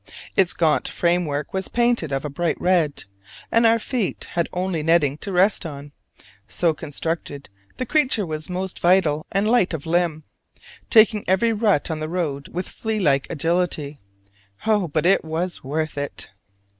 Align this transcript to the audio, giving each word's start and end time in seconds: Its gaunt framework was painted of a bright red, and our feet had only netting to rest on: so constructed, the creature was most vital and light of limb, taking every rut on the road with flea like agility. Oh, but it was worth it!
Its 0.35 0.51
gaunt 0.53 0.87
framework 0.87 1.53
was 1.53 1.67
painted 1.67 2.11
of 2.11 2.25
a 2.25 2.29
bright 2.31 2.59
red, 2.59 3.03
and 3.51 3.67
our 3.67 3.77
feet 3.77 4.25
had 4.31 4.49
only 4.51 4.81
netting 4.81 5.15
to 5.19 5.31
rest 5.31 5.63
on: 5.63 5.91
so 6.47 6.73
constructed, 6.73 7.49
the 7.77 7.85
creature 7.85 8.25
was 8.25 8.49
most 8.49 8.79
vital 8.79 9.27
and 9.31 9.47
light 9.47 9.75
of 9.75 9.85
limb, 9.85 10.23
taking 10.89 11.23
every 11.27 11.53
rut 11.53 11.91
on 11.91 11.99
the 11.99 12.09
road 12.09 12.47
with 12.47 12.67
flea 12.67 12.97
like 12.97 13.27
agility. 13.29 13.99
Oh, 14.65 14.87
but 14.87 15.05
it 15.05 15.23
was 15.23 15.63
worth 15.63 15.99
it! 15.99 16.29